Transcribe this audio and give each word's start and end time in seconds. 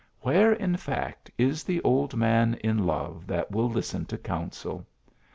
Where, 0.21 0.51
in 0.51 0.77
fact, 0.77 1.29
is 1.37 1.63
the 1.63 1.79
old 1.83 2.15
man 2.15 2.55
in 2.63 2.87
love 2.87 3.27
that 3.27 3.51
will 3.51 3.69
listen 3.69 4.05
to 4.05 4.17
counsel? 4.17 4.87